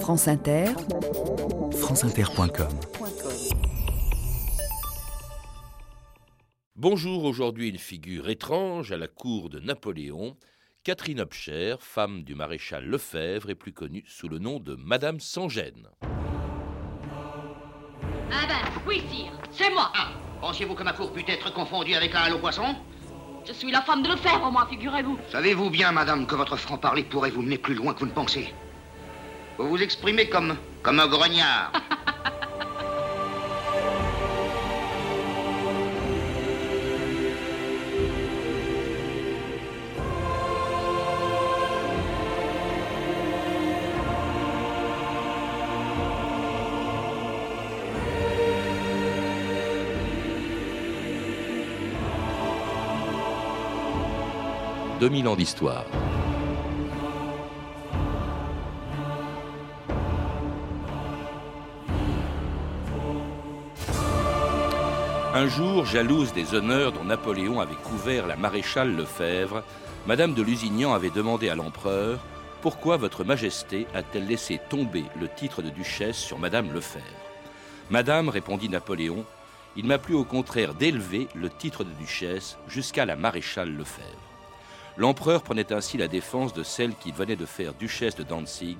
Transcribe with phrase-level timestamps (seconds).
[0.00, 0.66] France Inter,
[1.80, 2.68] franceinter.com
[6.76, 10.36] Bonjour, aujourd'hui une figure étrange à la cour de Napoléon,
[10.84, 15.88] Catherine Hopcher, femme du maréchal Lefebvre et plus connue sous le nom de Madame Sans-Gêne.
[18.30, 19.90] Ah ben, oui, sire, c'est moi.
[19.96, 20.10] Ah,
[20.40, 22.76] pensiez-vous que ma cour pût être confondue avec un halo poisson?
[23.44, 25.18] Je suis la femme de Lefebvre, moi, figurez-vous.
[25.30, 28.52] Savez-vous bien, madame, que votre franc-parler pourrait vous mener plus loin que vous ne pensez
[29.58, 31.72] Vous vous exprimez comme, comme un grognard.
[55.00, 55.84] «2000 ans d'histoire.
[65.36, 69.62] Un jour, jalouse des honneurs dont Napoléon avait couvert la maréchale Lefebvre,
[70.06, 72.20] Madame de Lusignan avait demandé à l'empereur
[72.62, 77.04] Pourquoi Votre Majesté a-t-elle laissé tomber le titre de duchesse sur Madame Lefebvre?
[77.90, 79.26] Madame, répondit Napoléon,
[79.76, 84.06] il m'a plu au contraire d'élever le titre de duchesse jusqu'à la maréchale Lefebvre.
[84.96, 88.78] L'empereur prenait ainsi la défense de celle qui venait de faire duchesse de Danzig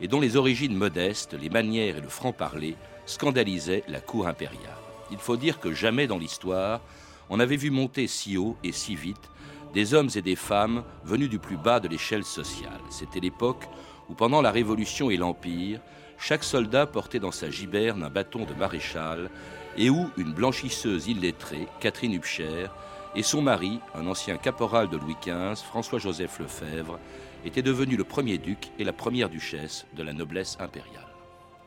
[0.00, 4.79] et dont les origines modestes, les manières et le franc-parler scandalisaient la cour impériale.
[5.10, 6.80] Il faut dire que jamais dans l'histoire,
[7.28, 9.30] on avait vu monter si haut et si vite
[9.74, 12.80] des hommes et des femmes venus du plus bas de l'échelle sociale.
[12.90, 13.68] C'était l'époque
[14.08, 15.80] où, pendant la Révolution et l'Empire,
[16.18, 19.30] chaque soldat portait dans sa giberne un bâton de maréchal
[19.76, 22.66] et où une blanchisseuse illettrée, Catherine Hubcher,
[23.14, 26.98] et son mari, un ancien caporal de Louis XV, François-Joseph Lefebvre,
[27.44, 31.09] était devenu le premier duc et la première duchesse de la noblesse impériale.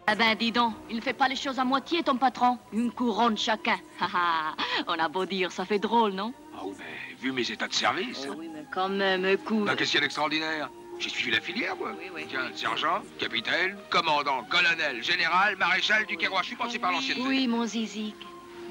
[0.06, 2.58] Ah ben, dis donc, il ne fait pas les choses à moitié, ton patron.
[2.74, 3.78] Une couronne chacun.
[4.88, 6.34] On a beau dire, ça fait drôle, non?
[6.56, 8.28] Ah oui, mais vu mes états de service.
[8.30, 9.64] Oh oui, mais quand même, écoute.
[9.66, 10.70] Bah, qu'est-ce qu'il y a d'extraordinaire?
[11.00, 11.92] J'ai suivi la filière, moi.
[11.98, 12.26] Oui, oui.
[12.30, 16.42] Tiens, sergent, capitaine, commandant, colonel, général, maréchal, du roi.
[16.42, 17.24] Je suis passé par l'ancienneté.
[17.26, 18.16] Oui, mon zizik.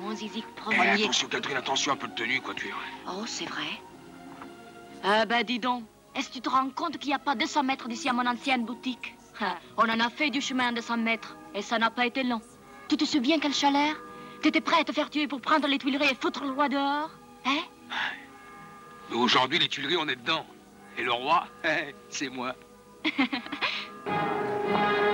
[0.00, 1.02] Mon zizik Eh, premier.
[1.02, 2.78] attention, Catherine, attention, un peu de tenue, quoi, tu verrais.
[3.08, 3.64] Oh, c'est vrai.
[5.02, 7.62] Ah ben, dis donc, est-ce que tu te rends compte qu'il n'y a pas 200
[7.62, 9.14] mètres d'ici à mon ancienne boutique?
[9.76, 12.40] On en a fait du chemin de 100 mètres, et ça n'a pas été long.
[12.88, 13.94] Tu te souviens quelle chaleur?
[14.42, 17.10] T'étais prêt à te faire tuer pour prendre les Tuileries et foutre le roi dehors?
[17.46, 17.62] Hein?
[19.10, 20.44] Mais aujourd'hui, les Tuileries, on est dedans.
[20.98, 21.46] Et le roi,
[22.08, 22.54] c'est moi.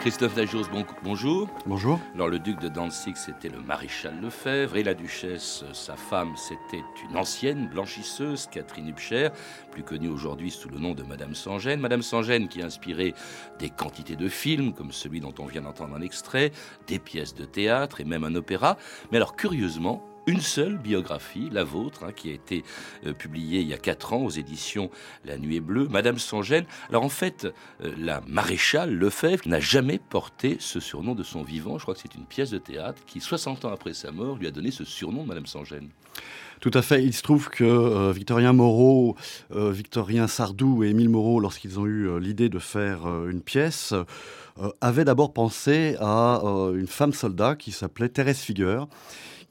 [0.00, 1.46] Christophe Dajos, bon- bonjour.
[1.66, 2.00] Bonjour.
[2.14, 6.32] Alors le duc de Danzig, c'était le maréchal Lefebvre et la duchesse, euh, sa femme,
[6.36, 9.28] c'était une ancienne blanchisseuse, Catherine Hubcher,
[9.70, 11.80] plus connue aujourd'hui sous le nom de Madame Sans-Gêne.
[11.80, 13.12] Madame Sans-Gêne qui a inspiré
[13.58, 16.50] des quantités de films, comme celui dont on vient d'entendre un extrait,
[16.86, 18.78] des pièces de théâtre et même un opéra.
[19.12, 22.64] Mais alors curieusement, une seule biographie, la vôtre, hein, qui a été
[23.06, 24.90] euh, publiée il y a quatre ans aux éditions
[25.24, 26.64] La Nuit est bleue, Madame Sans-Gêne.
[26.88, 27.46] Alors en fait,
[27.82, 31.78] euh, la maréchale Lefebvre n'a jamais porté ce surnom de son vivant.
[31.78, 34.46] Je crois que c'est une pièce de théâtre qui, 60 ans après sa mort, lui
[34.46, 35.88] a donné ce surnom de Madame Sans-Gêne.
[36.60, 37.02] Tout à fait.
[37.02, 39.16] Il se trouve que euh, Victorien Moreau,
[39.50, 43.94] Victorien Sardou et Émile Moreau, lorsqu'ils ont eu l'idée de faire une pièce,
[44.82, 46.42] avaient d'abord pensé à
[46.74, 48.88] une femme soldat qui s'appelait Thérèse Figueur.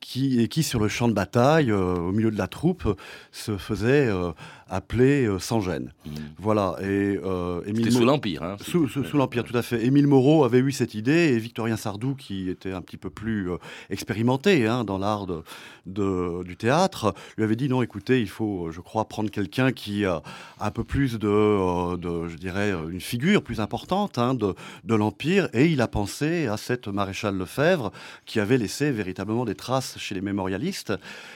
[0.01, 2.87] Qui, et qui, sur le champ de bataille, euh, au milieu de la troupe,
[3.31, 4.31] se faisait euh,
[4.69, 5.93] appeler euh, sans gêne.
[6.39, 6.77] Voilà.
[6.81, 7.19] Et
[7.65, 8.41] Émile sous l'Empire.
[8.41, 9.85] Hein, Sous, sous- sous l'Empire, tout à fait.
[9.85, 13.49] Émile Moreau avait eu cette idée et Victorien Sardou, qui était un petit peu plus
[13.89, 15.41] expérimenté hein, dans l'art de,
[15.85, 20.05] de- du théâtre, lui avait dit non, écoutez, il faut, je crois, prendre quelqu'un qui
[20.05, 20.21] a
[20.59, 24.55] un peu plus de, de, je dirais, une figure plus importante hein, de,
[24.85, 25.49] de l'Empire.
[25.53, 27.91] Et il a pensé à cette maréchale Lefebvre
[28.25, 30.94] qui avait laissé véritablement des traces chez les mémorialistes.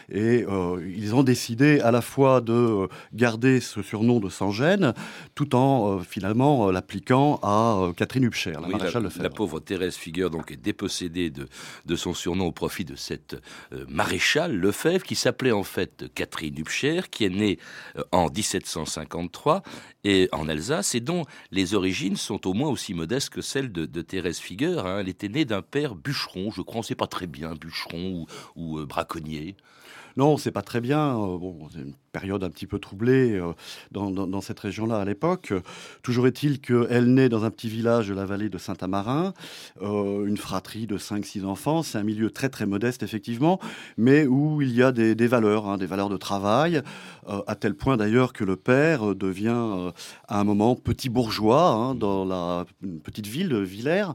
[0.09, 4.94] Et euh, ils ont décidé à la fois de euh, garder ce surnom de Sans-Gêne,
[5.35, 9.23] tout en euh, finalement l'appliquant à Catherine Hubcher, la Oui, maréchale la, Lefebvre.
[9.23, 11.47] la pauvre Thérèse Figueur donc est dépossédée de,
[11.85, 13.41] de son surnom au profit de cette
[13.88, 17.59] maréchale Lefebvre qui s'appelait en fait Catherine Hubcher, qui est née
[18.11, 19.64] en 1753
[20.03, 23.85] et en Alsace et dont les origines sont au moins aussi modestes que celles de,
[23.85, 24.85] de Thérèse Figueur.
[24.85, 25.00] hein.
[25.00, 28.11] Elle était née d'un père bûcheron, je crois, on ne sait pas très bien, bûcheron
[28.11, 29.55] ou, ou, euh, braconnier?
[30.16, 31.18] Non, c'est pas très bien.
[31.18, 33.54] Euh, bon, c'est une période un petit peu troublée euh,
[33.92, 35.52] dans, dans, cette région-là à l'époque.
[36.04, 39.34] Toujours est-il qu'elle naît dans un petit village de la vallée de Saint-Amarin,
[39.82, 41.82] euh, une fratrie de 5-6 enfants.
[41.82, 43.60] C'est un milieu très très modeste, effectivement,
[43.98, 46.84] mais où il y a des, des valeurs, hein, des valeurs de travail,
[47.48, 49.92] à tel point d'ailleurs que le père devient
[50.28, 52.66] à un moment petit bourgeois hein, dans la
[53.04, 54.12] petite ville de Villers.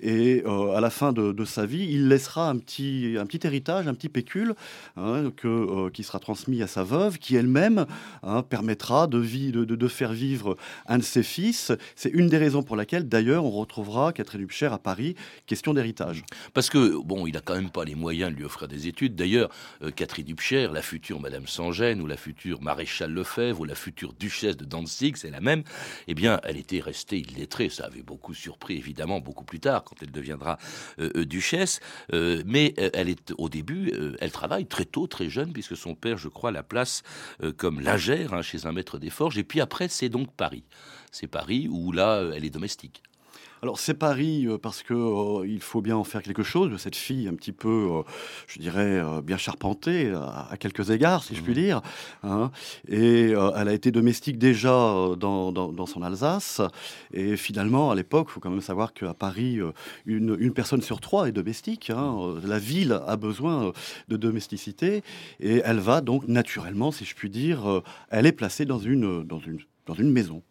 [0.00, 0.44] Et
[0.74, 3.94] à la fin de, de, sa vie, il laissera un petit, un petit héritage, un
[3.94, 4.54] petit pécule
[4.96, 7.86] hein, euh, qui sera transmis à sa veuve, qui elle-même
[8.22, 11.72] hein, permettra de, de, de, faire vivre un de ses fils.
[11.96, 15.14] C'est une des raisons pour laquelle, d'ailleurs, on retrouvera Catherine Hubscher à Paris,
[15.46, 16.24] question d'héritage.
[16.52, 19.14] Parce que, bon, il n'a quand même pas les moyens de lui offrir des études.
[19.16, 19.50] D'ailleurs,
[19.82, 24.12] euh, Catherine Hubscher, la future Madame Sangène, ou la future Maréchale Lefebvre, ou la future
[24.12, 25.62] Duchesse de Danzig, c'est la même,
[26.08, 27.68] eh bien, elle était restée illettrée.
[27.68, 30.58] Ça avait beaucoup surpris, évidemment, beaucoup plus tard, quand elle deviendra
[30.98, 31.80] euh, duchesse.
[32.12, 36.28] mais elle est, au début, elle travaille très tôt, très jeune, puisque son père, je
[36.28, 37.02] crois, la place
[37.42, 39.38] euh, comme lingère hein, chez un maître des forges.
[39.38, 40.64] Et puis après, c'est donc Paris.
[41.10, 43.02] C'est Paris où là, euh, elle est domestique.
[43.64, 46.76] Alors c'est Paris euh, parce que euh, il faut bien en faire quelque chose de
[46.76, 48.02] cette fille un petit peu, euh,
[48.46, 51.80] je dirais, bien charpentée à, quelques égards, si je puis dire.
[52.24, 52.50] Hein.
[52.88, 54.70] Et elle a été domestique déjà
[55.16, 56.60] dans, son Alsace.
[57.14, 59.60] Et finalement, à l'époque, il faut quand même savoir qu'à Paris,
[60.04, 61.88] une, personne sur trois est domestique.
[61.88, 62.34] Hein.
[62.44, 63.72] La ville a besoin
[64.08, 65.02] de domesticité.
[65.40, 69.38] Et elle va donc naturellement, si je puis dire, elle est placée dans une, dans
[69.38, 70.42] une, dans une maison.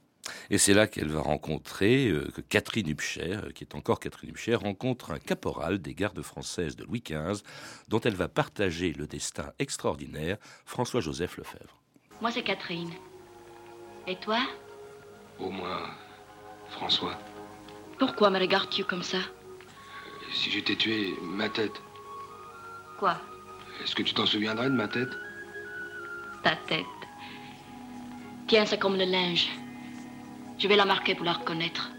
[0.50, 4.30] Et c'est là qu'elle va rencontrer, euh, que Catherine Hubscher, euh, qui est encore Catherine
[4.30, 7.44] Hubscher, rencontre un caporal des gardes françaises de Louis XV,
[7.90, 11.82] dont elle va partager le destin extraordinaire, François-Joseph Lefebvre.
[12.22, 12.92] Moi, c'est Catherine.
[14.08, 14.40] Et toi?
[15.40, 15.90] Au moins,
[16.70, 17.18] François.
[18.00, 19.20] Pourquoi me regardes-tu comme ça?
[20.34, 21.82] Si j'étais tué, ma tête.
[22.98, 23.18] Quoi?
[23.84, 25.10] Est-ce que tu t'en souviendrais de ma tête?
[26.44, 26.86] Ta tête.
[28.48, 29.48] Tiens, c'est comme le linge.
[30.64, 31.92] Je vais la marquer pour la reconnaître.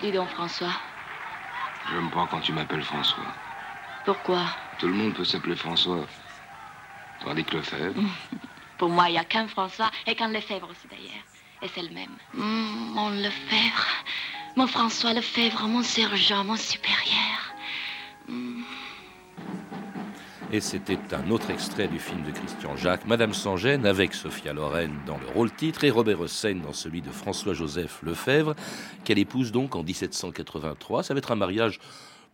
[0.00, 0.72] Dis donc, François.
[1.88, 3.32] J'aime pas quand tu m'appelles François.
[4.04, 4.42] Pourquoi?
[4.78, 6.04] Tout le monde peut s'appeler François.
[7.20, 8.02] Tandis que Lefebvre.
[8.78, 11.22] pour moi, il n'y a qu'un François et qu'un Lefebvre aussi, d'ailleurs.
[11.62, 12.16] Et c'est le même.
[12.34, 13.86] Mmh, mon Lefebvre.
[14.56, 17.54] Mon François Lefebvre, mon sergent, mon supérieur.
[18.26, 18.62] Mmh.
[20.52, 24.92] Et c'était un autre extrait du film de Christian Jacques, Madame Sangène, avec Sophia Loren
[25.04, 28.54] dans le rôle titre et Robert Hossein dans celui de François-Joseph Lefebvre,
[29.02, 31.02] qu'elle épouse donc en 1783.
[31.02, 31.80] Ça va être un mariage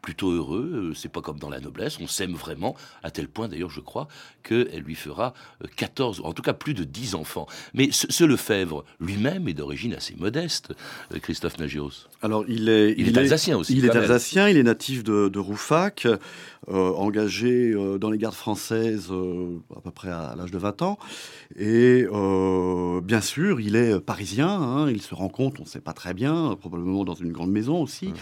[0.03, 0.91] plutôt heureux.
[0.91, 1.99] Euh, c'est pas comme dans la noblesse.
[2.01, 4.09] On s'aime vraiment, à tel point d'ailleurs, je crois,
[4.43, 5.33] qu'elle lui fera
[5.77, 7.47] 14, euh, en tout cas plus de 10 enfants.
[7.73, 10.75] Mais ce, Lefebvre lui-même est d'origine assez modeste,
[11.15, 12.09] euh, Christophe Nagios.
[12.21, 13.77] Alors, il est, il, est, alsacien aussi.
[13.77, 16.07] Il est alsacien, il est natif de, de Roufac,
[16.69, 19.11] engagé dans les gardes françaises
[19.77, 20.99] à peu près à, l'âge de 20 ans.
[21.57, 22.07] Et
[23.03, 24.49] bien sûr, il est parisien.
[24.49, 24.89] Hein.
[24.89, 27.83] il se rend compte, on ne sait pas très bien, probablement dans une grande maison
[27.83, 28.13] aussi.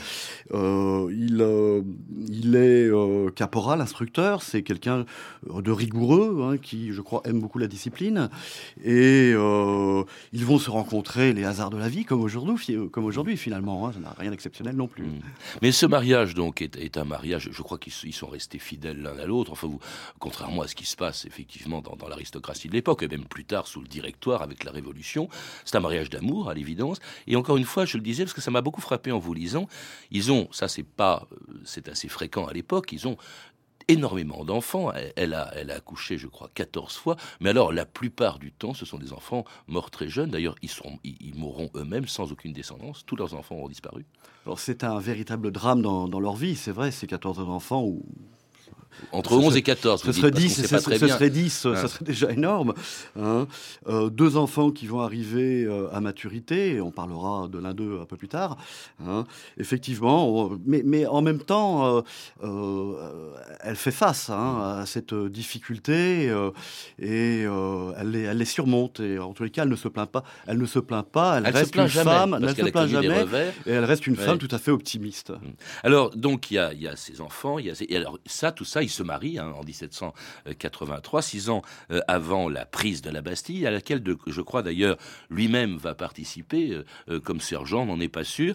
[0.54, 1.82] il euh,
[2.28, 5.04] il est euh, caporal, instructeur, c'est quelqu'un
[5.50, 8.28] euh, de rigoureux, hein, qui, je crois, aime beaucoup la discipline.
[8.84, 13.86] Et ils vont se rencontrer, les hasards de la vie, comme aujourd'hui, finalement.
[13.86, 15.04] Hein, ça n'a rien d'exceptionnel non plus.
[15.04, 15.20] Mm.
[15.62, 19.26] Mais ce mariage, donc, est, un mariage, je crois qu'ils sont restés fidèles l'un à
[19.26, 19.52] l'autre.
[19.52, 19.68] Enfin,
[20.18, 23.66] contrairement à ce qui se passe, effectivement, dans l'aristocratie de l'époque, et même plus tard
[23.66, 25.28] sous le directoire avec la Révolution,
[25.64, 26.98] c'est un mariage d'amour, à l'évidence.
[27.26, 29.34] Et encore une fois, je le disais, parce que ça m'a beaucoup frappé en vous
[29.34, 29.68] lisant,
[30.10, 31.26] ils ont, ça c'est pas
[31.64, 33.16] c'est assez fréquent à l'époque, ils ont
[33.90, 34.92] énormément d'enfants.
[35.16, 37.16] Elle a, elle a accouché, je crois, 14 fois.
[37.40, 40.30] Mais alors, la plupart du temps, ce sont des enfants morts très jeunes.
[40.30, 40.70] D'ailleurs, ils,
[41.02, 43.04] ils, mourront eux-mêmes sans aucune descendance.
[43.04, 44.06] Tous leurs enfants ont disparu.
[44.46, 47.82] Alors, c'est un véritable drame dans, dans leur vie, c'est vrai, ces 14 enfants
[49.12, 50.02] entre 11 et 14.
[50.02, 52.74] Ce serait 10, ce, serait 10 ça serait déjà énorme.
[53.18, 53.46] Hein.
[53.88, 57.98] Euh, deux enfants qui vont arriver euh, à maturité, et on parlera de l'un d'eux
[58.00, 58.56] un peu plus tard.
[59.04, 59.24] Hein.
[59.58, 62.02] Effectivement, mais, mais, en même temps,
[62.42, 66.26] euh, elle fait face hein, à cette difficulté
[66.98, 69.00] et elle les, elle, les, surmonte.
[69.00, 70.24] Et en tous les cas, elle ne se plaint pas.
[70.46, 71.38] Elle ne se plaint pas.
[71.38, 72.36] Elle, reste une femme.
[72.38, 73.26] Elle ne se plaint jamais.
[73.66, 75.32] Et elle reste une femme tout à fait optimiste.
[75.82, 77.58] Alors, donc, il y a, y a, ces enfants.
[77.58, 81.62] Y a et alors, ça, tout ça, il se marie hein, en 1783, six ans
[81.90, 84.98] euh, avant la prise de la Bastille, à laquelle, je crois d'ailleurs,
[85.30, 88.54] lui-même va participer euh, euh, comme sergent, n'en est pas sûr,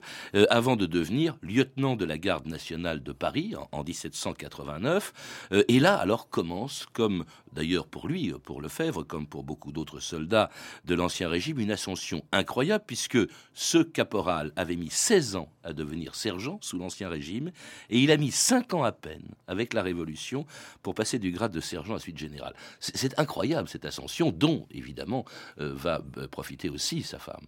[0.52, 5.48] avant de devenir lieutenant de la garde nationale de Paris en, 1789.
[5.68, 10.52] et là, alors commence, comme d'ailleurs pour lui, pour Lefebvre, comme pour beaucoup d'autres soldats
[10.84, 13.18] de l'Ancien Régime, une ascension incroyable, puisque
[13.54, 17.52] ce caporal avait mis 16 ans à devenir sergent sous l'Ancien Régime,
[17.90, 19.95] et il a mis 5 ans à peine, avec la Révolution,
[20.82, 22.54] Pour passer du grade de sergent à suite général.
[22.80, 25.26] C'est incroyable cette ascension dont, évidemment,
[25.60, 27.48] euh, va euh, profiter aussi sa femme.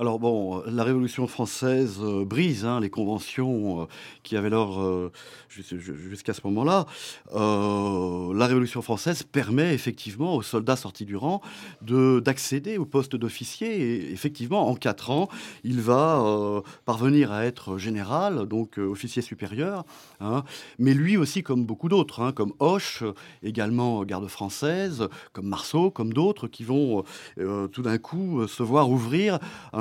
[0.00, 3.84] Alors bon, la Révolution française euh, brise hein, les conventions euh,
[4.22, 5.10] qui avaient euh,
[5.50, 6.86] jusqu'à ce moment-là.
[7.34, 11.42] la Révolution française permet effectivement aux soldats sortis du rang
[11.82, 15.28] d'accéder au poste d'officier et effectivement en quatre ans,
[15.64, 19.84] il va parvenir à être général, donc officier supérieur.
[20.20, 20.44] Hein.
[20.78, 23.04] mais lui aussi, comme beaucoup d'autres, hein, comme Hoche,
[23.42, 27.04] également garde française, comme Marceau, comme d'autres, qui vont
[27.36, 29.38] tout d'un coup se voir ouvrir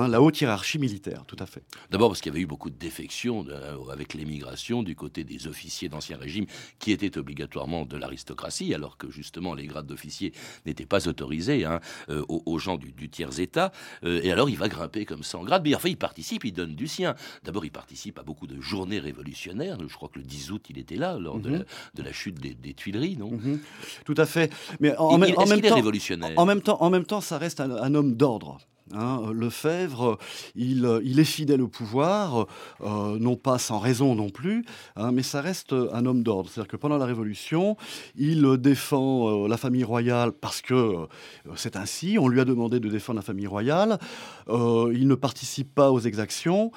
[0.10, 1.64] la haute hiérarchie militaire, tout à fait.
[1.90, 5.48] D'abord parce qu'il y avait eu beaucoup de défections euh, avec l'émigration du côté des
[5.48, 6.46] officiers d'Ancien Régime
[6.80, 10.34] qui étaient obligatoirement de l'aristocratie, alors que justement les grades d'officiers
[10.66, 13.72] n'étaient pas autorisés hein, euh, aux, gens du, tiers-état.
[14.04, 15.64] Euh, et alors il va grimper comme ça en grade.
[15.64, 17.16] Mais enfin, il participe, il donne du sien.
[17.44, 19.78] D'abord, il participe à beaucoup de journées révolutionnaires.
[19.88, 21.66] Je crois que le 10 août, il était là lors de, mhm.
[21.98, 23.60] la, chute des, Tuileries, non mhm.
[24.06, 24.52] Tout à fait.
[24.80, 26.38] Mais en, même, temps, révolutionnaire?
[26.38, 28.60] en même temps, en même temps, ça reste un homme d'ordre.
[28.94, 30.18] Hein, Lefebvre,
[30.56, 32.48] il, il, est fidèle au pouvoir,
[32.82, 34.66] euh, non pas sans raison non plus,
[34.96, 36.50] hein, mais ça reste un homme d'ordre.
[36.50, 37.78] C'est-à-dire que pendant la Révolution,
[38.16, 41.06] il défend euh, la famille royale parce que euh,
[41.56, 42.18] c'est ainsi.
[42.20, 44.00] On lui a demandé de défendre la famille royale.
[44.48, 46.72] il ne participe pas aux exactions,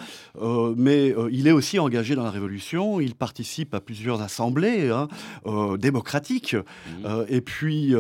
[0.77, 3.01] mais il est aussi engagé dans la Révolution.
[3.01, 5.09] Il participe à plusieurs assemblées hein,
[5.79, 6.55] démocratiques.
[6.55, 7.07] Mmh.
[7.29, 7.95] et puis,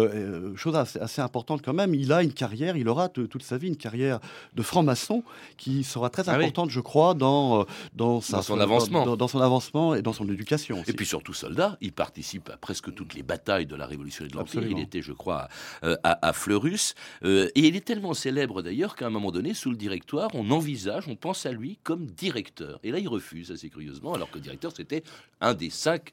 [0.56, 3.68] chose assez, assez, importante quand même, il a une carrière, il aura toute sa vie
[3.68, 5.22] une carrière de franc-maçon
[5.56, 9.16] qui sera très ah importante, je crois, dans, euh, dans, son avancement.
[9.16, 10.82] Dans, son avancement et dans son éducation.
[10.86, 14.28] Et puis surtout soldat, il participe à presque toutes les batailles de la Révolution et
[14.28, 14.62] de l'Empire.
[14.64, 15.48] Il était, je crois,
[15.84, 16.94] euh, à, Fleurus.
[17.24, 20.50] Euh, et il est tellement célèbre d'ailleurs qu'à un moment donné, sous le directoire, on
[20.50, 22.78] envisage, on pense à lui comme directeur.
[22.82, 25.02] Et là, il refuse assez curieusement, alors que directeur, c'était
[25.40, 26.12] un des cinq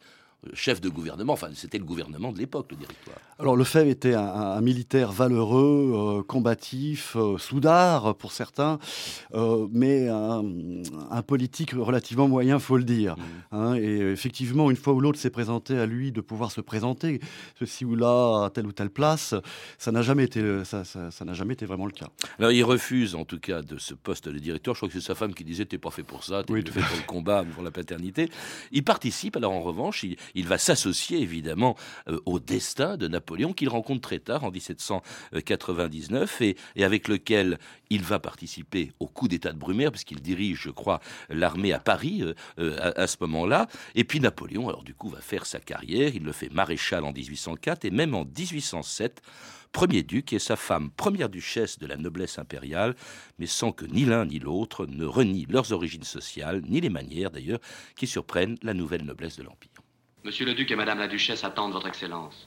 [0.53, 1.33] chef de gouvernement.
[1.33, 3.17] Enfin, c'était le gouvernement de l'époque, le directoire.
[3.39, 8.79] Alors, Lefebvre était un, militaire valeureux, euh, combatif, euh, soudard pour certains,
[9.33, 13.15] euh, mais un, politique relativement moyen, faut le dire.
[13.15, 13.21] Mmh.
[13.55, 13.75] Hein.
[13.75, 17.21] et effectivement, une fois ou l'autre, s'est présenté à lui de pouvoir se présenter,
[17.57, 19.35] ceci ou là, à telle ou telle place.
[19.77, 20.83] Ça n'a jamais été, ça,
[21.25, 22.07] n'a jamais été vraiment le cas.
[22.39, 24.73] Alors, il refuse, en tout cas, de ce poste de directeur.
[24.73, 26.81] Je crois que c'est sa femme qui disait, t'es pas fait pour ça, t'es fait
[26.81, 28.29] pour le combat, pour la paternité.
[28.71, 29.37] Il participe.
[29.37, 31.75] Alors, en revanche, il, il va s'associer évidemment
[32.07, 37.59] euh, au destin de Napoléon qu'il rencontre très tard en 1799 et, avec lequel
[37.89, 42.21] il va participer au coup d'État de Brumaire puisqu'il dirige, je crois, l'armée à Paris
[42.21, 43.67] euh, euh, à, ce moment-là.
[43.95, 46.11] Et puis Napoléon, alors du coup, va faire sa carrière.
[46.15, 49.21] Il le fait maréchal en 1804 et même en 1807
[49.71, 52.95] premier duc et sa femme première duchesse de la noblesse impériale,
[53.37, 57.31] mais sans que ni l'un ni l'autre ne renient leurs origines sociales, ni les manières
[57.31, 57.59] d'ailleurs,
[57.95, 59.69] qui surprennent la nouvelle noblesse de l'Empire.
[60.23, 62.45] Monsieur le duc et madame la duchesse attendent votre excellence.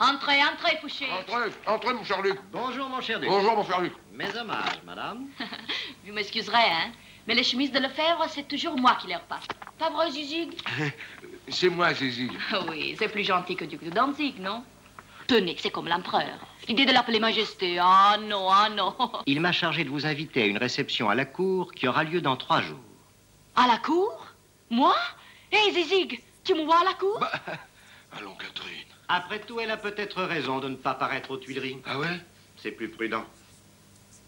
[0.00, 1.06] Entrez, entrez, Fouché.
[1.12, 2.38] Entrez, entrez, mon cher Luc.
[2.50, 3.28] Bonjour, mon cher duc.
[3.28, 3.92] Bonjour, mon cher Luc.
[4.12, 5.26] Mes hommages, madame.
[6.06, 6.90] Vous m'excuserez, hein,
[7.26, 9.46] mais les chemises de Lefebvre, c'est toujours moi qui les repasse.
[9.78, 10.52] Pas vrai, Zizig?
[11.48, 12.32] C'est moi, Zizig.
[12.70, 14.64] oui, c'est plus gentil que duc de Danzig, non?
[15.26, 16.38] Tenez, c'est comme l'empereur.
[16.66, 18.94] L'idée de l'appeler Majesté, ah non, ah non.
[19.26, 22.22] Il m'a chargé de vous inviter à une réception à la cour qui aura lieu
[22.22, 22.80] dans trois jours.
[23.54, 24.26] À la cour?
[24.70, 24.94] Moi?
[25.52, 27.32] Hé, hey, Zizig, tu me vois à la cour bah,
[28.18, 28.84] Allons, Catherine.
[29.08, 31.78] Après tout, elle a peut-être raison de ne pas paraître aux Tuileries.
[31.84, 32.20] Ah ouais?
[32.56, 33.24] C'est plus prudent.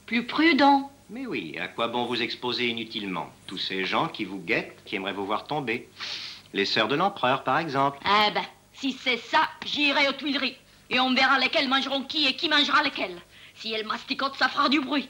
[0.07, 3.31] Plus prudent Mais oui, à quoi bon vous exposer inutilement?
[3.47, 5.89] Tous ces gens qui vous guettent, qui aimeraient vous voir tomber.
[6.53, 7.99] Les sœurs de l'empereur, par exemple.
[8.05, 10.57] Eh ben, si c'est ça, j'irai aux Tuileries.
[10.91, 13.21] Et on verra lesquelles mangeront qui et qui mangera lesquelles.
[13.55, 15.09] Si elles masticotent, ça fera du bruit.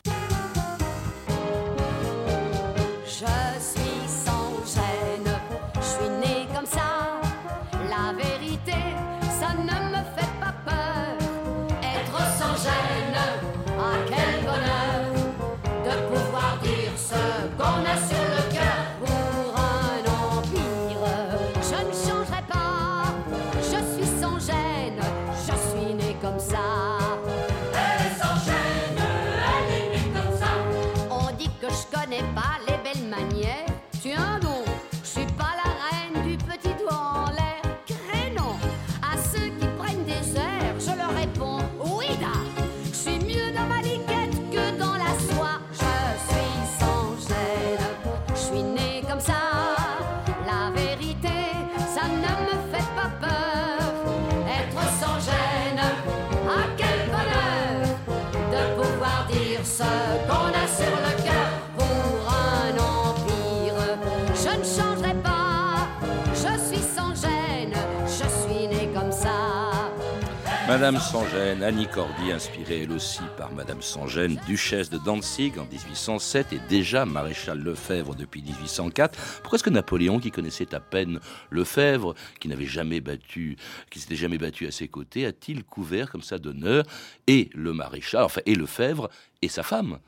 [70.68, 76.52] Madame Sangène, Annie Cordy, inspirée elle aussi par Madame Sangène, duchesse de Danzig en 1807
[76.52, 79.16] et déjà maréchal Lefebvre depuis 1804.
[79.42, 81.20] Pourquoi est-ce que Napoléon, qui connaissait à peine
[81.50, 83.56] Lefebvre, qui n'avait jamais battu,
[83.90, 86.84] qui s'était jamais battu à ses côtés, a-t-il couvert comme ça d'honneur
[87.28, 89.08] et le maréchal, enfin et Lefebvre
[89.42, 90.00] et sa femme?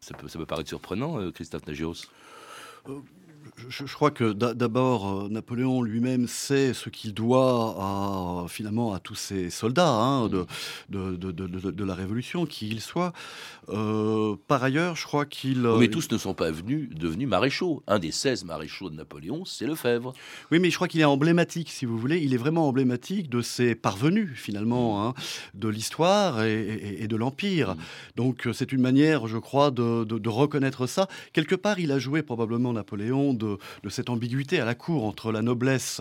[0.00, 2.06] Ça peut, ça peut paraître surprenant, euh, Christophe Nagios.
[3.68, 9.14] Je, crois que d'abord, euh, Napoléon lui-même sait ce qu'il doit à, finalement à tous
[9.14, 10.46] ces soldats hein, de,
[10.88, 13.12] de, de, la Révolution, qui ils soient.
[13.68, 15.66] Euh, par ailleurs, je crois qu'il...
[15.66, 17.82] Euh, mais tous ne sont pas venus, devenus maréchaux.
[17.86, 20.14] Un des 16 maréchaux de Napoléon, c'est Lefebvre.
[20.50, 22.18] Oui, mais je crois qu'il est emblématique, si vous voulez.
[22.18, 25.14] Il est vraiment emblématique de ses parvenus, finalement, hein,
[25.54, 27.74] de l'histoire et, de l'Empire.
[27.74, 27.78] Mm.
[28.16, 31.08] Donc c'est une manière, je crois, de reconnaître ça.
[31.32, 33.48] Quelque part, il a joué probablement Napoléon de
[33.82, 36.00] de, cette ambiguïté à la cour entre la noblesse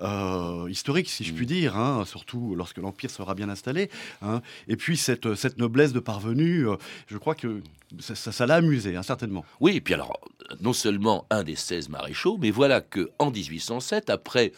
[0.00, 1.48] euh, historique, si je puis mm.
[1.48, 3.90] dire, hein, surtout lorsque l'Empire sera bien installé,
[4.22, 6.76] hein, et puis cette, cette noblesse de parvenus, euh,
[7.06, 7.62] je crois que
[7.98, 9.44] ça l'a amusé, hein, certainement.
[9.60, 10.18] Oui, et puis alors,
[10.60, 14.52] non seulement un des 16 maréchaux, mais voilà que en 1807, après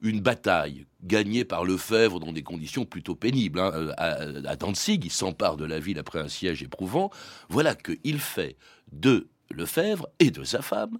[0.00, 3.58] une bataille gagnée par Lefebvre dans des conditions plutôt pénibles.
[3.58, 4.12] Euh, à,
[4.48, 7.10] à, Danzig, il s'empare de la ville après un siège éprouvant.
[7.48, 8.56] Voilà qu'il fait
[8.92, 10.98] de Lefebvre et de sa femme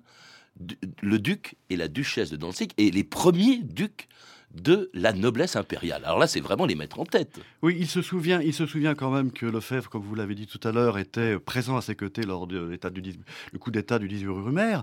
[1.02, 4.08] le duc et la duchesse de Danzig et les premiers ducs
[4.62, 6.02] de la noblesse impériale.
[6.04, 7.40] Alors là, c'est vraiment les mettre en tête.
[7.62, 10.46] Oui, il se souvient, il se souvient quand même que Lefebvre, comme vous l'avez dit
[10.46, 13.02] tout à l'heure, était présent à ses côtés lors de l'état du,
[13.52, 14.78] le coup d'État du 18 rue Rumer.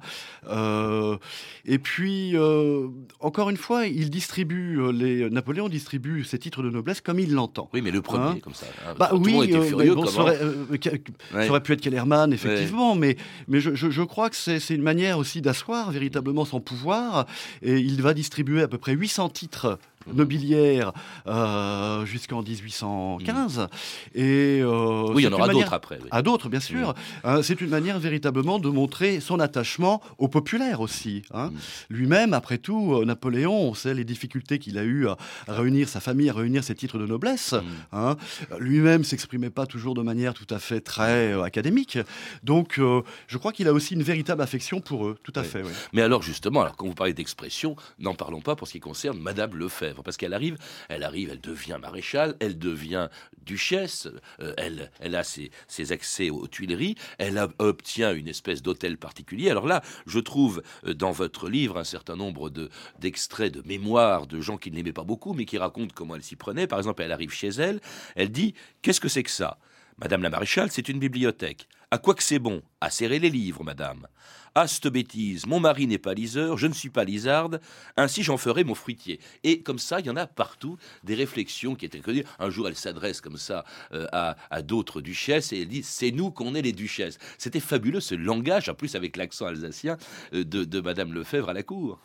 [0.47, 1.17] Euh,
[1.65, 2.87] et puis, euh,
[3.19, 7.33] encore une fois, il distribue euh, les Napoléon distribue ses titres de noblesse comme il
[7.33, 7.69] l'entend.
[7.73, 8.67] Oui, mais le premier, hein comme ça.
[8.87, 8.93] Hein.
[8.97, 13.17] bah oui, furieux, ça, aurait, pu être Kellerman, effectivement, mais
[13.47, 17.25] mais je, je, je crois que c'est une manière aussi d'asseoir véritablement son pouvoir.
[17.61, 20.93] Et il va distribuer à peu près 800 titres être nobiliaire
[21.27, 23.67] euh, jusqu'en 1815.
[24.13, 25.99] Et, euh, oui, il y en aura d'autres après.
[26.11, 26.93] À d'autres, bien sûr.
[27.25, 31.23] Euh, c'est une manière véritablement de montrer son attachement au populaire aussi.
[31.33, 31.51] Hein.
[31.89, 36.29] Lui-même, après tout, Napoléon, on sait les difficultés qu'il a eues à, réunir sa famille,
[36.29, 37.55] à réunir ses titres de noblesse.
[37.91, 38.15] Hein.
[38.59, 41.97] Lui-même s'exprimait pas toujours de manière tout à fait très académique.
[42.43, 42.79] Donc,
[43.27, 45.63] je crois qu'il a aussi une véritable affection pour eux, tout à fait.
[45.93, 49.19] Mais alors, justement, alors, quand vous parlez d'expression, n'en parlons pas pour ce qui concerne
[49.19, 50.57] Madame Lefebvre, parce qu'elle arrive,
[50.89, 53.09] elle arrive, elle devient maréchale, elle devient
[53.45, 54.07] duchesse,
[54.41, 55.51] euh, elle, a ses,
[55.91, 59.49] accès aux Tuileries, elle obtient une espèce d'hôtel particulier.
[59.49, 64.27] Alors là, je trouve euh, dans votre livre un certain nombre de, d'extraits de mémoires
[64.27, 66.67] de gens qui ne l'aimaient pas beaucoup, mais qui racontent comment elle s'y prenait.
[66.67, 67.79] Par exemple, elle arrive chez elle,
[68.15, 69.57] elle dit Qu'est-ce que c'est que ça?
[69.97, 71.67] Madame la maréchale, c'est une bibliothèque.
[71.95, 74.05] À quoi que c'est bon À serrer les livres, madame.
[74.53, 77.61] Ah, cette bêtise, mon mari n'est pas liseur, je ne suis pas lisarde,
[77.95, 79.21] ainsi j'en ferai mon fruitier.
[79.45, 82.25] Et comme ça, il y en a partout des réflexions qui étaient connues.
[82.37, 86.31] Un jour, elle s'adresse comme ça euh, à, d'autres duchesses et elle dit C'est nous
[86.31, 87.17] qu'on est les duchesses.
[87.37, 89.95] C'était fabuleux ce langage, en plus avec l'accent alsacien
[90.33, 91.99] euh, de, de Madame Lefebvre à la cour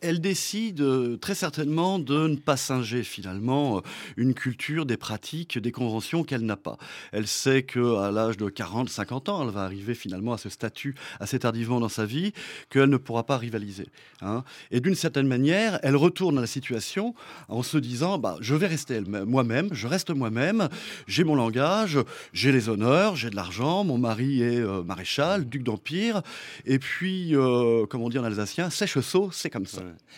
[0.00, 3.80] elle décide euh, très certainement de ne pas singer finalement euh,
[4.16, 6.76] une culture, des pratiques, des conventions qu'elle n'a pas.
[7.12, 10.48] Elle sait que à l'âge de 40, 50 ans, elle va arriver finalement à ce
[10.48, 12.32] statut assez tardivement dans sa vie
[12.70, 13.86] qu'elle ne pourra pas rivaliser.
[14.22, 14.44] Hein.
[14.70, 17.14] Et d'une certaine manière, elle retourne à la situation
[17.48, 20.68] en se disant bah, je vais rester moi-même, je reste moi-même,
[21.06, 21.98] j'ai mon langage,
[22.32, 26.22] j'ai les honneurs, j'ai de l'argent, mon mari est euh, maréchal, duc d'Empire,
[26.64, 27.34] et puis,
[27.90, 29.50] comme on dit en alsacien, sèche-saut, c'est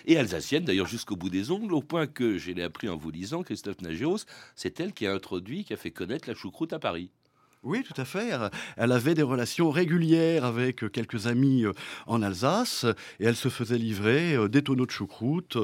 [0.06, 3.10] Et alsacienne, d'ailleurs, jusqu'au bout des ongles, au point que, je l'ai appris en vous
[3.10, 4.24] lisant, Christophe Nagios,
[4.54, 7.10] c'est elle qui a introduit, qui a fait connaître la choucroute à Paris.
[7.68, 8.30] Oui, tout à fait.
[8.78, 11.74] Elle avait des relations régulières avec quelques amis euh,
[12.06, 12.86] en Alsace
[13.20, 15.58] et elle se faisait livrer euh, des tonneaux de choucroute.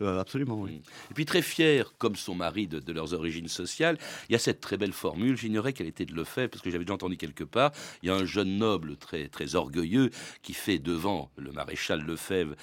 [0.00, 0.80] Euh, absolument, oui.
[1.10, 4.60] Et puis très fière, comme son mari, de, leurs origines sociales, il y a cette
[4.60, 5.36] très belle formule.
[5.36, 7.72] J'ignorais qu'elle était de le faire parce que j'avais déjà entendu quelque part.
[8.04, 10.10] Il y a un jeune noble très, très orgueilleux
[10.42, 12.54] qui fait devant le maréchal Lefebvre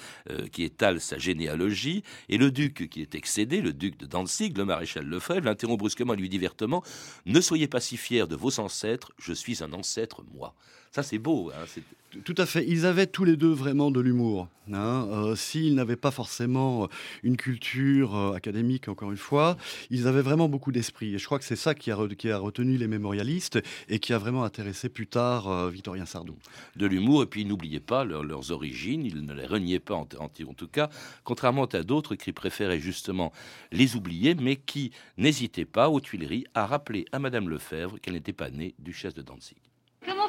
[0.52, 4.64] qui étale sa généalogie et le duc qui est excédé, le duc de Danzig, le
[4.64, 6.82] maréchal Lefebvre, l'interrompt brusquement et lui dit vertement
[7.26, 8.85] Ne soyez pas si fiers de vos ancêtres
[9.18, 10.54] je suis un ancêtre, moi.
[10.92, 11.50] Ça, c'est beau.
[11.50, 11.66] Hein,
[12.24, 12.64] tout à fait.
[12.66, 14.48] Ils avaient tous les deux vraiment de l'humour.
[14.72, 15.08] Hein.
[15.10, 16.86] Euh, s'ils n'avaient pas forcément euh,
[17.22, 19.56] une culture euh, académique, encore une fois,
[19.90, 21.14] ils avaient vraiment beaucoup d'esprit.
[21.14, 24.44] Et je crois que c'est ça qui a, retenu les mémorialistes et qui a vraiment
[24.44, 26.36] intéressé plus tard Victorien Sardou.
[26.76, 30.24] De l'humour, et puis n'oubliez pas leurs origines, ils ne les reniaient pas en, en,
[30.24, 30.90] en tout cas,
[31.24, 33.32] contrairement à d'autres qui préféraient justement
[33.72, 38.32] les oublier, mais qui n'hésitaient pas aux Tuileries à rappeler à Madame Lefebvre qu'elle n'était
[38.32, 39.65] pas née duchesse de Danzig.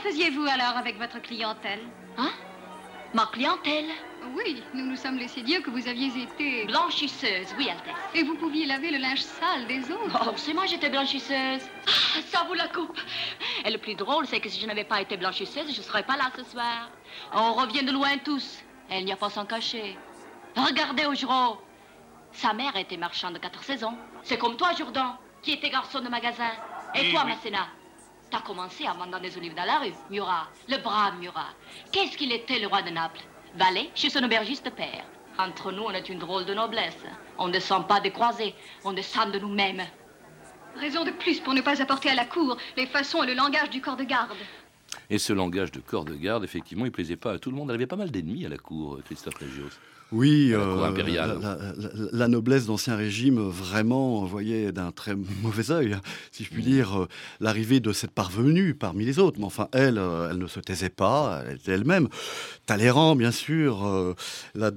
[0.07, 1.81] Faisiez-vous alors avec votre clientèle
[2.17, 2.29] Hein?
[3.13, 3.89] Ma clientèle?
[4.37, 6.63] Oui, nous nous sommes laissé dire que vous aviez été...
[6.65, 7.93] Blanchisseuse, oui, Altesse.
[8.15, 10.17] Et vous pouviez laver le linge sale des autres.
[10.25, 11.61] Oh, c'est moi, j'étais blanchisseuse.
[11.87, 12.97] Ah, ça vous la coupe.
[13.65, 16.03] Et le plus drôle, c'est que si je n'avais pas été blanchisseuse, je ne serais
[16.03, 16.89] pas là ce soir.
[17.33, 18.59] On revient de loin tous.
[18.89, 19.97] Elle n'y a pas s'en cacher.
[20.55, 21.61] Regardez Augereau.
[22.31, 23.97] Sa mère était marchande de quatre saisons.
[24.23, 26.51] C'est comme toi, Jourdan, qui était garçon de magasin.
[26.95, 27.31] Et Oui, toi, oui.
[27.33, 27.67] Masséna?
[28.29, 29.93] T'as commencé à vendre des olives dans la rue.
[30.09, 31.53] Murat, le brave Murat.
[31.91, 33.21] Qu'est-ce qu'il était, le roi de Naples?
[33.55, 35.05] Valet chez son aubergiste père.
[35.39, 36.97] Entre nous, on est une drôle de noblesse.
[37.37, 39.83] On ne descend pas des croisés, on descend de nous-mêmes.
[40.75, 43.69] Raison de plus pour ne pas apporter à la cour les façons et le langage
[43.69, 44.35] du corps de garde.
[45.09, 47.69] Et ce langage de corps de garde, effectivement, il plaisait pas à tout le monde.
[47.69, 49.69] Elle avait pas mal d'ennemis à la cour, euh, Christophe Légios.
[50.13, 51.37] Oui, la euh, impériale.
[51.41, 56.45] la, la- la- la noblesse d'Ancien Régime vraiment voyait d'un très mauvais œil, hein, si
[56.45, 57.07] je puis dire, euh,
[57.41, 59.37] l'arrivée de cette parvenue parmi les autres.
[59.37, 59.99] Mais enfin, elle,
[60.31, 62.07] elle ne se taisait pas, elle était elle-même.
[62.65, 64.13] Talleyrand, bien sûr, euh,
[64.55, 64.71] la,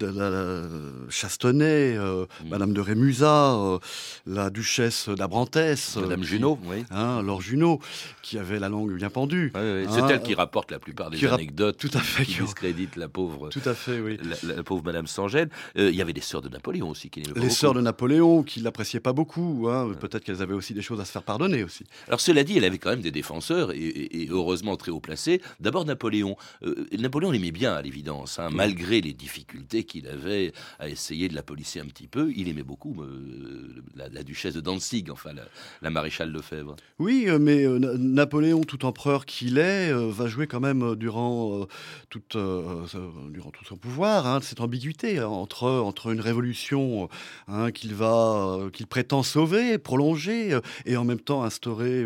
[1.11, 3.79] Chastonnet, euh, Madame de Rémusat,
[4.27, 5.97] la duchesse d'Abrantès.
[5.97, 6.85] Madame Junot, oui.
[6.91, 7.81] hein, Laure Junot,
[8.23, 9.53] qui avait la langue bien pendue.
[9.55, 12.25] Ouais, ouais, C'est Hein, elle qui rapporte la plupart des qui anecdotes tout à fait,
[12.25, 14.19] qui qui- discréditent la pauvre, Tout à fait, oui.
[14.43, 15.49] la, la pauvre Madame Sangène.
[15.77, 18.61] Euh, Il y avait des sœurs de Napoléon aussi qui Les sœurs de Napoléon, qui
[18.61, 19.69] l'appréciaient pas beaucoup.
[19.69, 21.85] hein, Peut-être qu'elles avaient aussi des choses à se faire pardonner aussi.
[22.09, 25.01] Alors cela dit, elle avait quand même des défenseurs et, et- et heureusement très haut
[25.01, 25.41] placés.
[25.61, 26.37] D'abord Napoléon.
[26.63, 31.35] Euh, Napoléon l'aimait bien à l'évidence, hein, malgré les difficultés qu'il avait à essayer de
[31.35, 32.33] la polisser un petit peu.
[32.37, 35.43] Il aimait beaucoup euh, la, la duchesse de Danzig, enfin la,
[35.83, 36.77] la maréchale Lefebvre.
[36.99, 41.61] Oui, mais Na- Napoléon, tout empereur qu'il est, euh, va jouer quand même euh, durant,
[41.63, 41.67] euh,
[42.09, 47.09] toute, durant tout son pouvoir hein, cette ambiguïté entre, entre une révolution
[47.49, 52.05] hein, qu'il va, qu'il prétend sauver, prolonger, et en même temps instaurer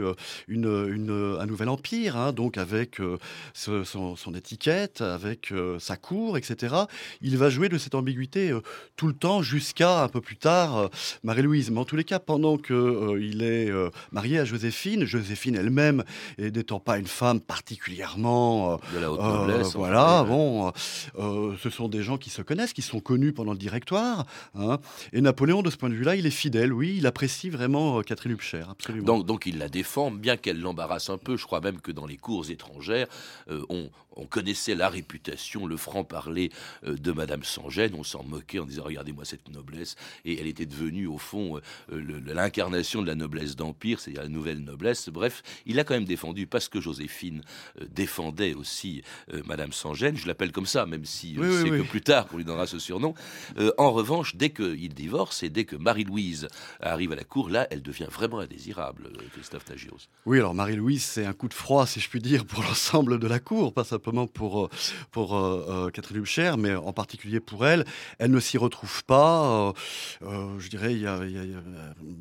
[0.48, 2.98] une, une- un nouvel empire, hein, donc avec
[3.54, 6.74] son, étiquette, avec sa cour, etc.
[7.20, 8.52] Il va jouer de cette ambiguïté
[8.96, 10.90] tout le temps jusqu'à un peu plus tard
[11.22, 11.70] Marie-Louise.
[11.70, 13.70] Mais en tous les cas, pendant euh, il est
[14.12, 16.04] marié à Joséphine, Joséphine elle-même
[16.38, 17.40] n'étant pas une femme
[17.74, 20.72] particulièrement De la haute euh, noblesse, enfin, voilà, bon,
[21.18, 24.26] euh, ce sont des gens qui se connaissent, qui sont connus pendant le directoire.
[24.54, 24.78] hein.
[25.12, 26.72] et Napoléon, de ce point de vue-là, il est fidèle.
[26.72, 29.04] Oui, il apprécie vraiment euh, Catherine Hubscher, absolument.
[29.06, 31.36] Donc, donc il la défend, bien qu'elle l'embarrasse un peu.
[31.36, 33.08] Je crois même que dans les cours étrangères,
[33.50, 36.50] euh, on, on connaissait la réputation, le franc-parler
[36.86, 37.94] euh, de Madame Sangène.
[37.96, 39.96] On s'en moquait en disant Regardez-moi cette noblesse.
[40.24, 41.60] Et elle était devenue, au fond,
[41.92, 45.08] euh, l'incarnation de la noblesse d'Empire, c'est-à-dire la nouvelle noblesse.
[45.08, 47.42] Bref, il a quand même défendu, parce que Joséphine
[47.80, 49.02] euh, défendait aussi
[49.46, 50.16] Madame Sangène.
[50.16, 51.78] Je l'appelle comme ça, même si Oui, c'est oui.
[51.78, 53.14] que plus tard qu'on lui donnera ce surnom.
[53.78, 56.48] En revanche, dès qu'il divorce et dès que Marie-Louise
[56.80, 60.08] arrive à la cour, là, elle devient vraiment indésirable, Christophe Tagios.
[60.26, 63.26] Oui, alors Marie-Louise, c'est un coup de froid, si je puis dire, pour l'ensemble de
[63.26, 64.68] la cour, pas pour, euh,
[65.10, 67.84] pour euh, euh, Catherine Hubscher, mais en particulier pour elle.
[68.18, 69.72] Elle ne s'y retrouve pas.
[70.22, 70.96] je dirais,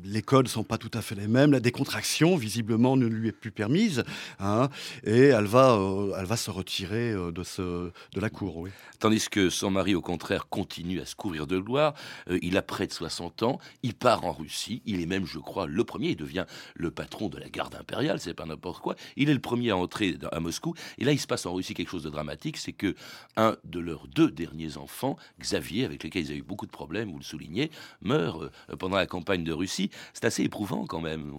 [0.04, 1.52] les codes sont pas tout à fait les mêmes.
[1.52, 4.04] La décontraction, visiblement, ne lui est plus permise.
[4.40, 4.68] hein,
[5.04, 5.78] et elle va,
[6.18, 8.66] elle va se retirer de, ce, de la cour.
[8.98, 11.94] Tandis que son mari, au contraire, continue à se couvrir de gloire.
[12.42, 15.66] Il a près de 60 ans, il part en Russie, il est même, je crois,
[15.66, 18.94] le premier, il devient le patron de la garde impériale, c'est pas n'importe quoi.
[19.16, 20.74] Il est le premier à entrer à Moscou.
[20.98, 22.94] Et là, il se passe en Russie quelque chose de dramatique, c'est que
[23.36, 27.10] un de leurs deux derniers enfants, Xavier, avec lequel ils ont eu beaucoup de problèmes,
[27.10, 29.90] vous le soulignez, meurt euh, pendant la campagne de Russie.
[30.12, 31.32] C'est assez éprouvant quand même.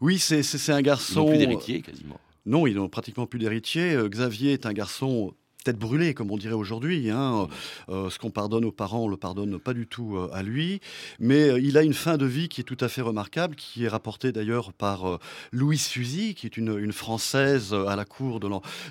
[0.00, 0.40] Oui, c'est
[0.72, 1.20] un Ils garçon.
[1.20, 2.18] n'ont plus d'héritier quasiment.
[2.46, 3.92] Non, ils n'ont pratiquement plus d'héritier.
[3.94, 5.34] Euh, Xavier est un garçon
[5.66, 7.10] tête brûlée, comme on dirait aujourd'hui.
[7.10, 7.48] hein.
[7.88, 10.80] Euh, ce qu'on pardonne aux parents, on le pardonne pas du tout euh, à lui.
[11.18, 13.84] Mais euh, il a une fin de vie qui est tout à fait remarquable, qui
[13.84, 15.18] est rapportée d'ailleurs par
[15.52, 18.46] Louise Suzy, qui est une, une Française à la cour de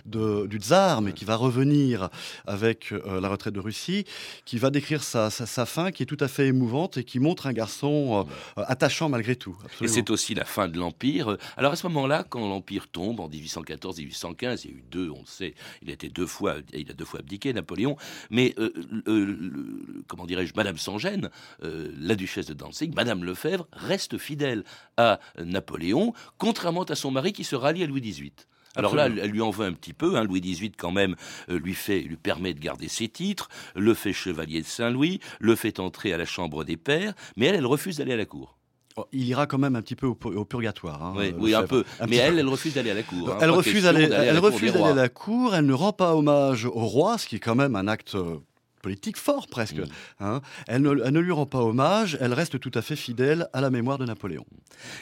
[0.06, 2.10] de- du tsar, mais qui va revenir
[2.46, 4.04] avec la retraite de Russie,
[4.44, 7.20] qui va décrire sa, sa- sa fin, qui est tout à fait émouvante et qui
[7.20, 8.26] montre un garçon
[8.58, 9.56] attachant malgré tout.
[9.82, 11.38] Et c'est aussi la fin de l'Empire.
[11.56, 15.20] Alors à ce moment-là, quand l'Empire tombe en 1814-1815, il y a eu deux, on
[15.22, 17.98] le sait, il a été deux fois, il a deux fois abdiqué, Napoléon.
[18.30, 18.72] Mais euh,
[19.08, 21.30] euh, comment dirais-je, Madame Sangène,
[21.64, 24.64] euh, la duchesse de Danzig, Madame Lefebvre, reste fidèle
[24.98, 28.34] à Napoléon, contrairement à son mari qui se rallie à Louis XVIII.
[28.76, 30.18] Alors là, elle, elle lui en veut un petit peu.
[30.18, 30.24] Hein.
[30.24, 31.16] Louis XVIII, quand même,
[31.50, 35.56] euh, lui fait, lui permet de garder ses titres, le fait chevalier de Saint-Louis, le
[35.56, 38.55] fait entrer à la chambre des pairs, mais elle, elle refuse d'aller à la cour.
[38.98, 41.04] Oh, Il ira quand même un petit peu au, pu- au purgatoire.
[41.04, 41.84] hein, Oui, euh, oui, un peu.
[42.00, 42.40] Un Mais elle, peu.
[42.40, 43.30] elle refuse d'aller à la cour.
[43.30, 43.38] hein.
[43.42, 44.94] Elle refuse d'aller, à la cour refuse des d'aller à rois.
[44.96, 47.90] la cour, elle ne rend pas hommage au roi, ce qui est quand même un
[47.90, 48.38] acte euh,
[48.82, 49.82] politique fort presque.
[50.22, 50.40] Hein.
[50.68, 53.60] Elle, ne, elle ne lui rend pas hommage, elle reste tout à fait fidèle à
[53.60, 54.46] la mémoire de Napoléon.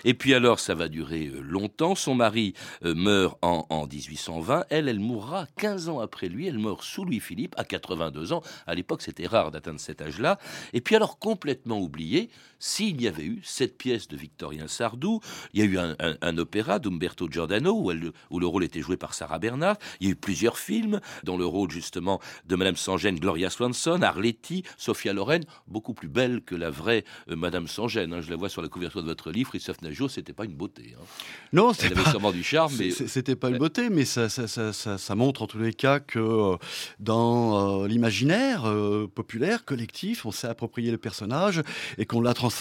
[0.05, 1.93] Et puis alors, ça va durer euh, longtemps.
[1.93, 2.53] Son mari
[2.83, 4.65] meurt en, en 1820.
[4.69, 6.47] Elle, elle mourra 15 ans après lui.
[6.47, 8.41] Elle meurt sous Louis-Philippe à 82 ans.
[8.65, 10.39] À l'époque, c'était rare d'atteindre cet âge-là.
[10.71, 12.29] Et puis alors, complètement oublié,
[12.65, 15.19] s'il y avait eu cette pièce de Victorien Sardou,
[15.53, 18.63] il y a eu un, un- un opéra d'Umberto Giordano où, elle- où le rôle
[18.63, 19.77] était joué par Sarah Bernhardt.
[19.99, 24.01] Il y a eu plusieurs films dont le rôle justement de Madame Sans-Gêne, Gloria Swanson,
[24.01, 28.13] Arletty, Sophia Loren, beaucoup plus belle que la vraie euh, Madame Sans-Gêne.
[28.13, 28.21] hein.
[28.21, 30.95] Je la vois sur la couverture de votre livre, Christophe Najot, c'était pas une beauté.
[30.97, 31.03] hein.
[31.51, 34.71] Non, Elle avait sûrement du charme, mais C'était pas une beauté, mais ça, ça, ça-
[34.71, 36.55] ça- ça montre en tous les cas que euh,
[37.01, 41.61] dans euh, l'imaginaire euh, populaire, collectif, on s'est approprié le personnage
[41.97, 42.52] et qu'on l'a transformé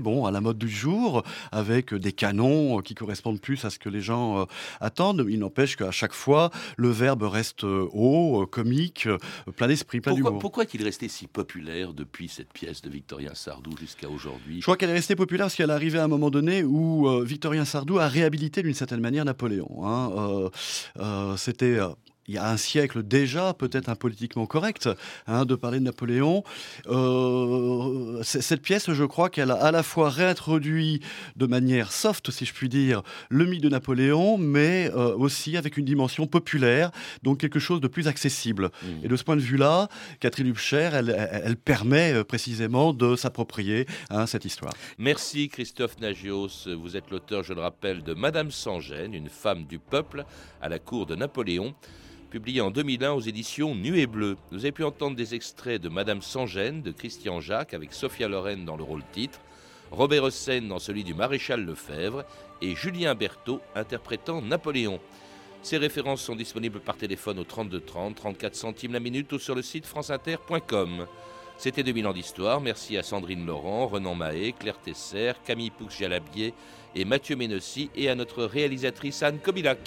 [0.00, 3.78] bon, à la mode du jour avec des canons euh, qui correspondent plus à ce
[3.78, 4.44] que les gens euh,
[4.80, 5.26] attendent.
[5.28, 9.08] Il n'empêche qu'à chaque fois, le verbe reste euh, haut, comique,
[9.56, 10.40] plein d'esprit, plein pourquoi, d'humour.
[10.40, 14.56] pourquoi est-il resté si populaire depuis cette pièce de Victorien Sardou jusqu'à aujourd'hui?
[14.58, 17.08] Je crois qu'elle est restée populaire parce qu'elle est arrivée à un moment donné où
[17.24, 19.84] Victorien Sardou a réhabilité d'une certaine manière Napoléon.
[19.84, 20.10] hein.
[20.16, 20.50] Euh,
[20.98, 21.78] euh, C'était
[22.28, 24.88] il y a un siècle déjà, peut-être impolitiquement correct,
[25.26, 26.44] hein, de parler de Napoléon.
[26.86, 31.00] Euh, cette pièce, je crois qu'elle a à la fois réintroduit
[31.36, 35.78] de manière soft, si je puis dire, le mythe de Napoléon, mais euh, aussi avec
[35.78, 36.90] une dimension populaire,
[37.22, 38.70] donc quelque chose de plus accessible.
[39.02, 39.88] Et de ce point de vue-là,
[40.20, 44.74] Catherine Hubscher, elle, permet euh, précisément de s'approprier hein, cette histoire.
[44.98, 46.68] Merci Christophe Nagios.
[46.78, 50.24] Vous êtes l'auteur, je le rappelle, de Madame Sans-Gêne, une femme du peuple
[50.60, 51.74] à la cour de Napoléon,
[52.28, 54.36] publié en 2001 aux éditions Nuée Bleue.
[54.50, 58.64] Vous avez pu entendre des extraits de Madame Sans-Gêne de Christian Jacques avec Sophia Loren
[58.64, 59.40] dans le rôle titre,
[59.90, 62.24] Robert Hossein dans celui du maréchal Lefebvre
[62.60, 65.00] et Julien Berthaud interprétant Napoléon.
[65.62, 69.54] Ces références sont disponibles par téléphone au 32 30, 34 centimes la minute ou sur
[69.54, 71.06] le site franceinter.com.
[71.56, 72.60] C'était 2000 ans d'histoire.
[72.60, 76.52] Merci à Sandrine Laurent, Renan Mahé, Claire Tesser, Camille Poux-Jalabier
[76.94, 79.78] et Mathieu Ménossi et à notre réalisatrice Anne Kobilac.